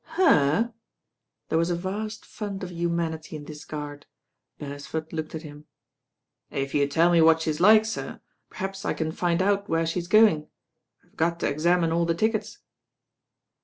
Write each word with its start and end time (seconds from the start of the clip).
"Herl" 0.17 0.73
There 1.49 1.59
was 1.59 1.69
a 1.69 1.75
vast 1.75 2.25
fund 2.25 2.63
of 2.63 2.71
humanity 2.71 3.35
in 3.35 3.45
this 3.45 3.63
guard. 3.63 4.07
Beresford 4.57 5.13
looked 5.13 5.35
at 5.35 5.43
him. 5.43 5.67
"If 6.49 6.73
you 6.73 6.87
tell 6.87 7.11
me 7.11 7.21
what 7.21 7.41
she 7.43 7.51
is 7.51 7.59
like, 7.61 7.85
sir, 7.85 8.19
perhaps 8.49 8.83
I 8.83 8.95
can 8.95 9.11
find 9.11 9.43
out 9.43 9.69
where 9.69 9.85
she's 9.85 10.07
going. 10.07 10.47
I've 11.03 11.15
got 11.17 11.39
to 11.41 11.47
examine 11.47 11.91
all 11.91 12.05
the 12.05 12.15
tickets." 12.15 12.57